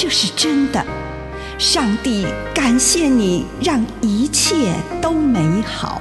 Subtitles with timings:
[0.00, 0.80] 这是真的。
[1.58, 6.00] 上帝感谢你，让一切都美好。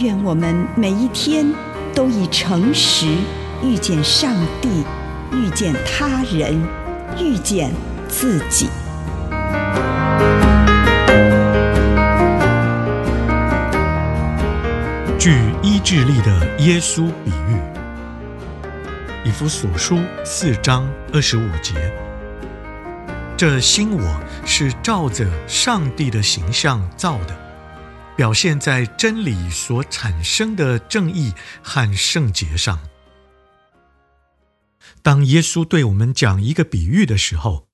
[0.00, 1.50] 愿我们每一天
[1.94, 3.06] 都以诚实
[3.62, 4.84] 遇见上帝，
[5.32, 6.62] 遇见他人，
[7.18, 7.72] 遇见
[8.06, 8.68] 自己。
[15.18, 17.56] 据医治力的耶稣比喻，
[19.24, 21.72] 以弗所书四章二十五节。
[23.46, 31.30] 这新我是照着上帝的形象造的，表现在真理所产生的正义
[31.62, 32.80] 和圣洁上。
[35.02, 37.68] 当耶稣对我们讲一个比喻的时候，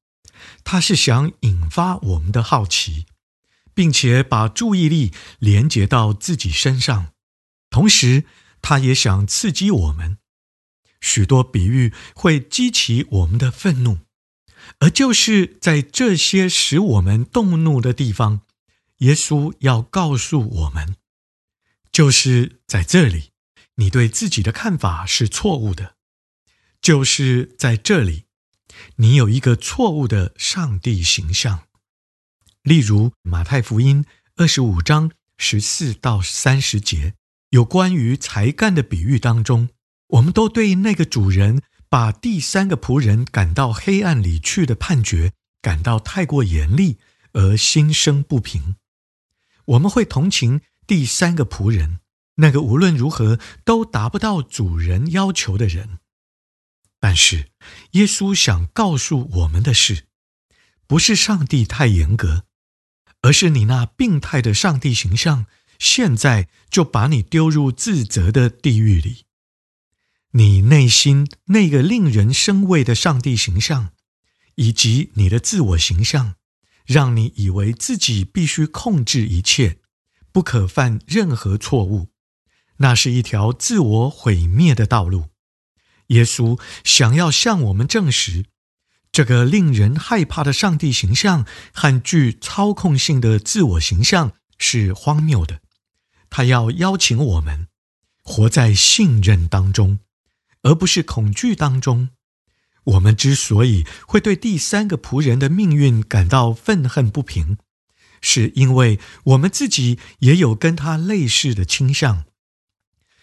[0.65, 3.07] 他是想引发我们的好奇，
[3.73, 7.13] 并且把注意力连接到自己身上。
[7.71, 8.25] 同时，
[8.61, 10.19] 他也想刺激我们。
[11.01, 13.99] 许多比喻会激起我们的愤怒，
[14.81, 18.41] 而就是在这些使我们动怒的地方，
[18.99, 20.97] 耶稣要告诉我们，
[21.93, 23.31] 就是在这里，
[23.77, 25.95] 你对自己的看法是错误的；
[26.83, 28.25] 就是在这里，
[28.97, 31.69] 你有一个错误的上帝形象。
[32.63, 34.05] 例如，马太福音
[34.37, 37.15] 二十五章十四到三十节。
[37.51, 39.71] 有关于才干的比喻当中，
[40.07, 46.99] 我们都对那个主人把第三个仆人赶到黑暗里去的判决感到太过严厉
[47.33, 48.77] 而心生不平。
[49.67, 51.99] 我们会同情第三个仆人，
[52.37, 55.99] 那个无论如何都达不到主人要求的人。
[57.01, 57.51] 但是，
[57.93, 60.05] 耶稣想告诉我们的是，
[60.87, 62.45] 不是上帝太严格，
[63.23, 65.47] 而是你那病态的上帝形象。
[65.79, 69.25] 现在就把你丢入自责的地狱里。
[70.33, 73.91] 你内心那个令人生畏的上帝形象，
[74.55, 76.35] 以及你的自我形象，
[76.87, 79.79] 让你以为自己必须控制一切，
[80.31, 82.09] 不可犯任何错误。
[82.77, 85.27] 那是一条自我毁灭的道路。
[86.07, 88.47] 耶稣想要向我们证实，
[89.11, 95.61] 这个令人害怕的上帝形象和具操控性的自我形象是荒谬的。
[96.31, 97.67] 他要邀请我们
[98.23, 99.99] 活在信任当中，
[100.63, 102.11] 而不是恐惧当中。
[102.85, 107.59] 我们之所以会对第三个仆人的命运感到愤恨不平，
[108.21, 112.25] 是因为我们自己也有跟他类似的倾向，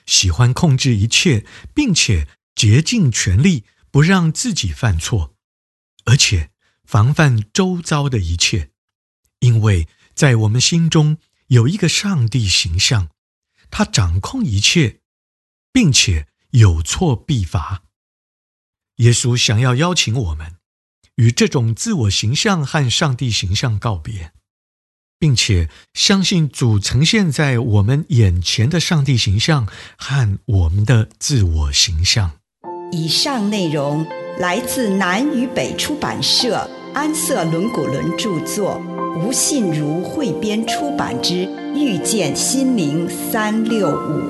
[0.06, 5.36] 喜欢控制一切，并且竭尽全力不让自己犯错，
[6.06, 6.52] 而且
[6.86, 8.72] 防范周遭的一切，
[9.40, 11.18] 因为在我们心中。
[11.48, 13.08] 有一个上帝形象，
[13.72, 15.00] 他掌控一切，
[15.72, 17.84] 并且有错必罚。
[18.98, 20.56] 耶稣想要邀请我们
[21.16, 24.32] 与这种自我形象和上帝形象告别，
[25.20, 32.32] 并且相信主呈现在我们眼前的上帝形象和我们的自我形象。
[32.92, 34.06] 以上内容
[34.40, 38.82] 来自南与北出版社安瑟伦古伦著作。
[39.20, 41.34] 吴信如汇编出版之
[41.76, 44.30] 《遇见心灵三六五》。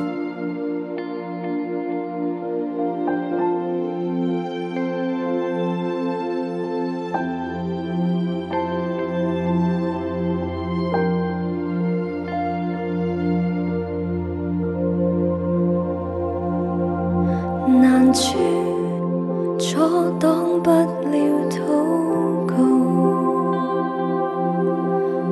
[17.89, 18.37] 难处
[19.57, 19.79] 阻
[20.19, 21.17] 挡不了
[21.49, 21.55] 祷
[22.45, 22.53] 告。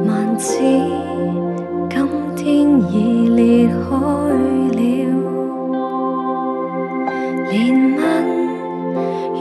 [0.07, 0.63] 万次，
[1.89, 2.07] 今
[2.37, 2.45] 天
[2.89, 3.73] 已裂开
[4.71, 4.79] 了，
[7.51, 7.53] 怜
[7.97, 7.99] 悯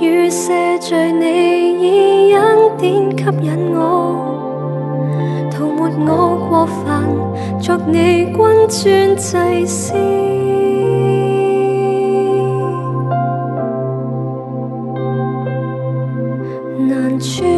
[0.00, 1.22] 与赦罪，你
[1.82, 2.42] 以恩
[2.76, 3.80] 典吸引我，
[5.52, 6.10] 涂抹我
[6.48, 6.82] 过犯，
[7.60, 8.36] 作你君
[8.68, 10.23] 尊祭司。
[17.24, 17.53] 去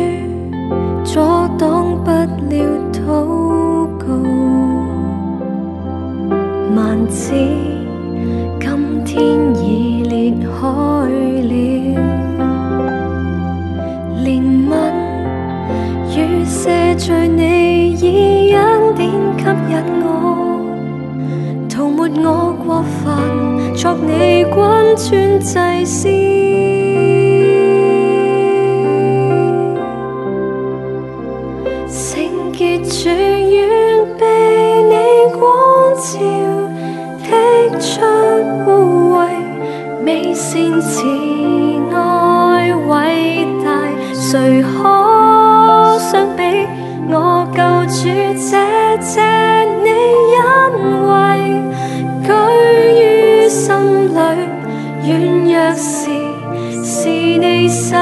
[57.48, 57.96] 你手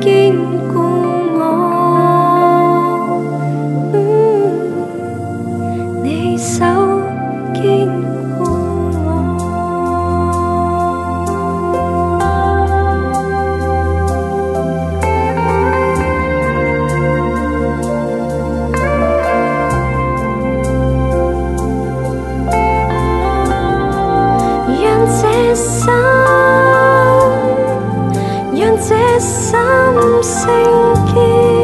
[0.00, 0.55] 坚
[29.26, 29.52] 心
[30.22, 30.46] 声
[31.04, 31.55] 叫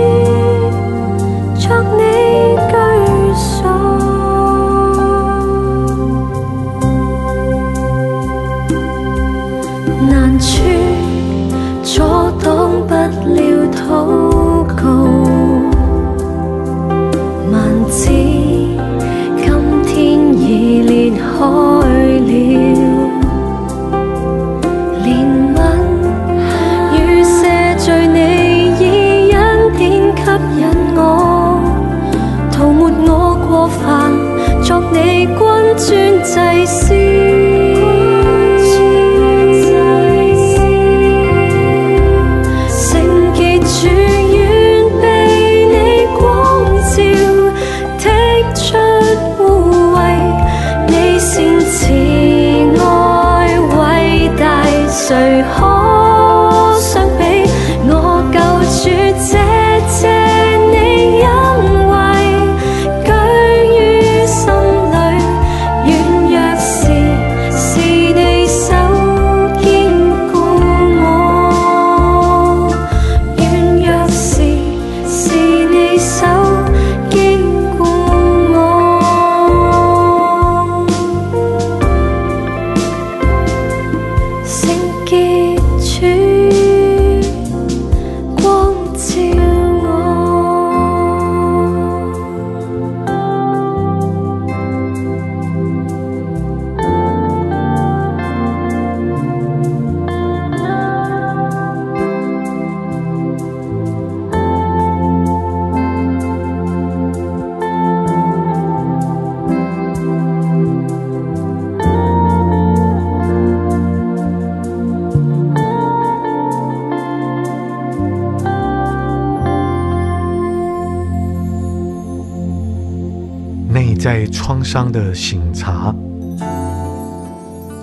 [123.94, 125.94] 你在创伤的省察，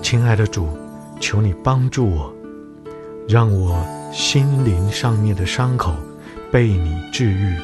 [0.02, 0.66] 亲爱的主，
[1.20, 2.34] 求你帮助我，
[3.28, 5.94] 让我心灵上面的伤口
[6.50, 7.54] 被你治愈。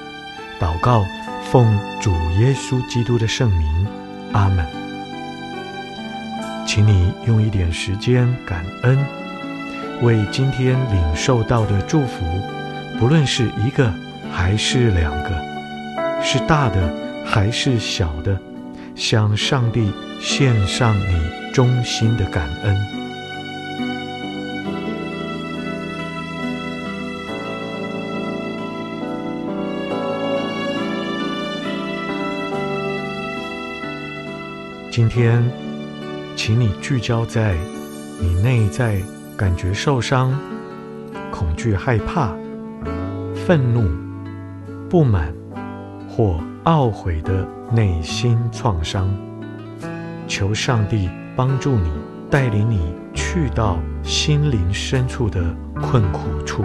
[0.60, 1.04] 祷告，
[1.50, 3.86] 奉主耶稣基督的圣名，
[4.32, 4.64] 阿门。
[6.64, 8.96] 请你用一点时间感恩，
[10.04, 12.24] 为今天领受到的祝福，
[13.00, 13.92] 不论是一个
[14.30, 15.30] 还是两个，
[16.22, 17.05] 是大的。
[17.26, 18.40] 还是小的，
[18.94, 22.76] 向上帝献上你衷心的感恩。
[34.90, 35.44] 今天，
[36.36, 37.54] 请你聚焦在
[38.18, 38.98] 你内在
[39.36, 40.32] 感觉受伤、
[41.30, 42.34] 恐惧、害怕、
[43.46, 43.90] 愤怒、
[44.88, 45.34] 不满
[46.16, 49.14] 或懊悔的内心创伤，
[50.26, 51.90] 求上帝帮助你，
[52.30, 56.64] 带领你去到心灵深处的困苦处。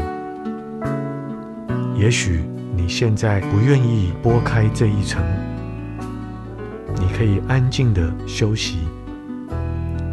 [1.98, 2.46] 也许
[2.78, 5.22] 你现在不愿意拨开这一层，
[6.96, 8.78] 你可以安静的休息。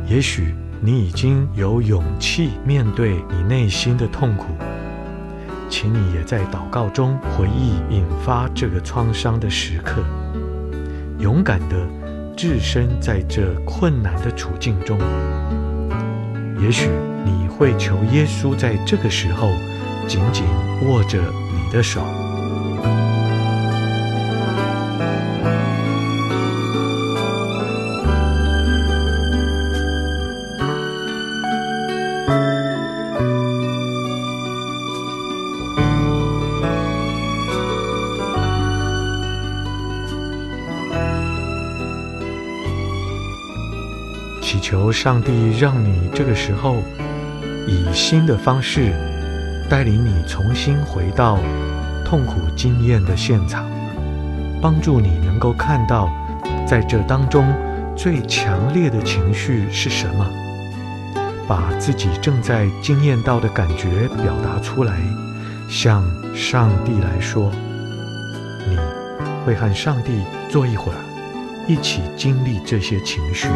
[0.08, 4.46] 也许你已经有勇气面对你内心的痛苦。
[5.70, 10.02] 请你也在祷告中回忆引发这个创伤的时刻，
[11.18, 11.86] 勇敢地
[12.36, 14.98] 置身在这困难的处境中。
[16.60, 16.88] 也许
[17.24, 19.50] 你会求耶稣在这个时候
[20.06, 20.44] 紧紧
[20.86, 21.18] 握着
[21.52, 22.00] 你的手。
[44.50, 46.76] 祈求上帝让你这个时候
[47.66, 48.94] 以新的方式
[49.68, 51.38] 带领你重新回到
[52.02, 53.70] 痛苦经验的现场，
[54.62, 56.10] 帮助你能够看到
[56.66, 57.46] 在这当中
[57.94, 60.26] 最强烈的情绪是什么，
[61.46, 64.94] 把自己正在经验到的感觉表达出来，
[65.68, 66.02] 向
[66.34, 67.52] 上帝来说，
[68.66, 68.78] 你
[69.44, 70.98] 会和上帝坐一会儿，
[71.66, 73.46] 一起经历这些情绪。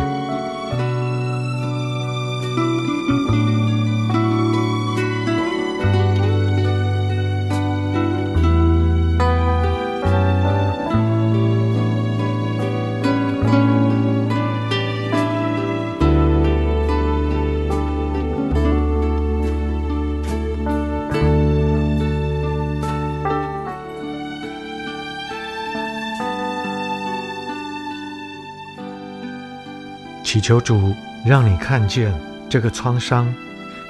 [30.33, 30.95] 祈求主
[31.27, 32.11] 让你看见
[32.49, 33.31] 这个创伤，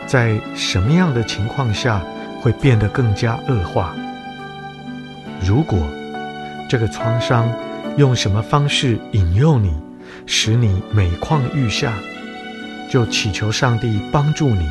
[0.09, 2.03] 在什么样的情况下
[2.41, 3.95] 会变得更加恶化。
[5.41, 5.79] 如果
[6.69, 7.49] 这个创伤
[7.97, 9.73] 用什么方式引诱你，
[10.27, 11.93] 使你每况愈下，
[12.91, 14.69] 就祈求上帝帮助你，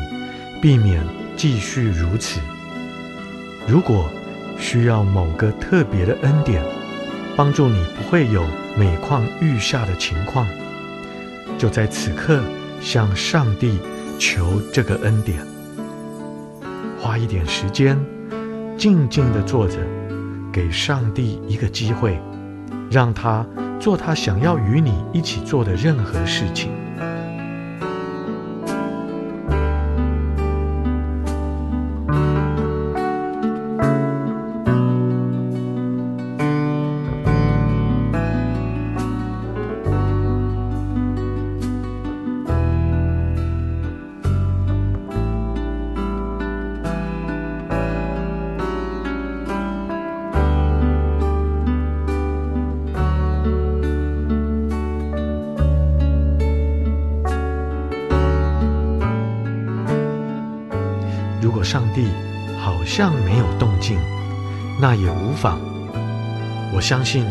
[0.60, 1.02] 避免
[1.38, 2.38] 继续如此。
[3.66, 4.10] 如果
[4.58, 6.62] 需要某个特别的恩典，
[7.34, 8.44] 帮助你不会有
[8.76, 10.46] 每况愈下的情况。
[11.58, 12.40] 就在此刻，
[12.80, 13.78] 向上帝
[14.18, 15.38] 求这个恩典，
[16.98, 17.98] 花一点时间，
[18.76, 19.78] 静静的坐着，
[20.52, 22.18] 给上帝一个机会，
[22.90, 23.46] 让他
[23.78, 26.72] 做他想要与你一起做的任何事情。
[62.58, 63.98] 好像没有动静，
[64.80, 65.60] 那也无妨。
[66.72, 67.26] 我相信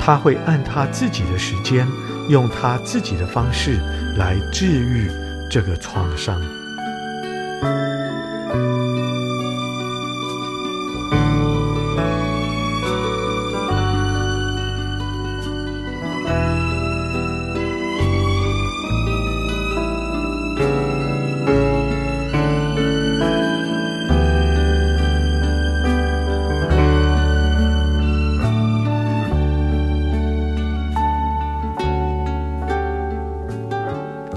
[0.00, 1.86] 他会按他自己的时间，
[2.28, 3.78] 用他自己的方式
[4.16, 5.10] 来治愈
[5.50, 6.40] 这个创伤。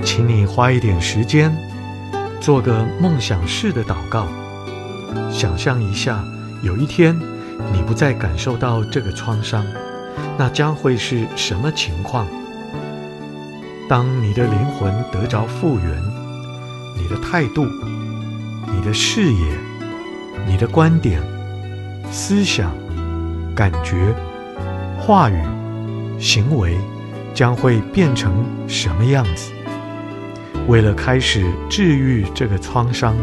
[0.04, 1.56] 请你花一点时间，
[2.42, 4.28] 做个梦想式的祷告。
[5.32, 6.24] 想象一下，
[6.62, 7.18] 有一天
[7.74, 9.66] 你不再感受到这个创伤，
[10.38, 12.28] 那将会是什么情况？
[13.88, 16.02] 当你的灵魂得着复原，
[16.98, 17.66] 你的态度、
[18.74, 19.58] 你的视野、
[20.48, 21.22] 你的观点、
[22.12, 22.72] 思想、
[23.56, 24.14] 感觉、
[25.00, 25.42] 话语、
[26.20, 26.78] 行为，
[27.34, 28.32] 将会变成
[28.68, 29.52] 什么样子？
[30.70, 33.16] 为了开始治愈这个创伤，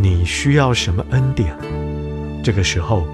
[0.00, 1.54] 你需要什么恩典？
[2.42, 3.06] 这个时候，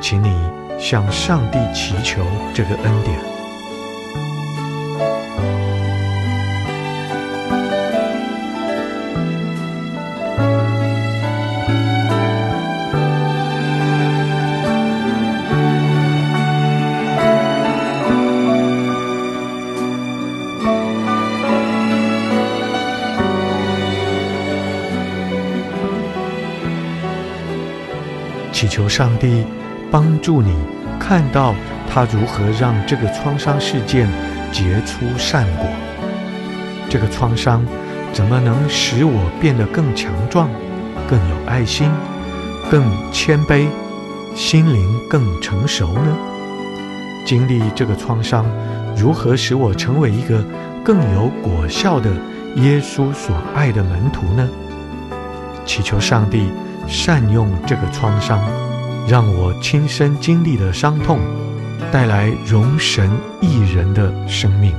[0.00, 0.34] 请你
[0.78, 2.22] 向上帝祈求
[2.54, 3.31] 这个恩典。
[28.62, 29.44] 祈求上帝
[29.90, 30.54] 帮助你
[30.96, 31.52] 看到
[31.90, 34.08] 他如何让这个创伤事件
[34.52, 35.66] 结出善果。
[36.88, 37.66] 这个创伤
[38.12, 40.48] 怎么能使我变得更强壮、
[41.08, 41.90] 更有爱心、
[42.70, 43.66] 更谦卑、
[44.32, 46.16] 心灵更成熟呢？
[47.26, 48.46] 经历这个创伤，
[48.96, 50.40] 如何使我成为一个
[50.84, 52.08] 更有果效的
[52.54, 54.48] 耶稣所爱的门徒呢？
[55.64, 56.46] 祈求上帝。
[56.86, 58.40] 善用这个创伤，
[59.08, 61.18] 让我亲身经历的伤痛，
[61.90, 63.10] 带来荣神
[63.40, 64.74] 益人的生命。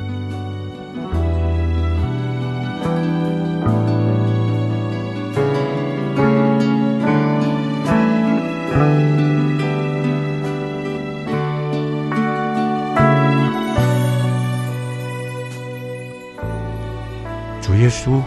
[17.62, 18.22] 主耶稣，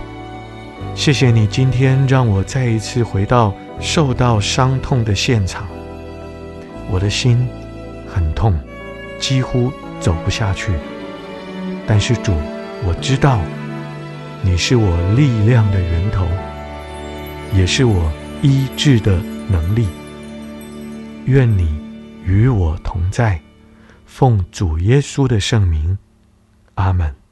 [0.94, 5.66] 谢谢你今天让我再一次回到受到伤痛的现场。
[6.90, 7.48] 我的心
[8.06, 8.58] 很痛，
[9.18, 10.72] 几乎走不下去。
[11.86, 12.32] 但是主，
[12.84, 13.40] 我知道
[14.42, 16.26] 你是我力量的源头，
[17.52, 18.10] 也是我
[18.42, 19.18] 医治的
[19.48, 19.88] 能力。
[21.26, 21.76] 愿你
[22.24, 23.40] 与我同在，
[24.04, 25.98] 奉主耶稣的圣名，
[26.74, 27.25] 阿门。